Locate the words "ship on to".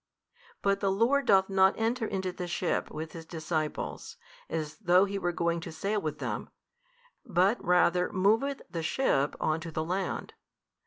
8.81-9.69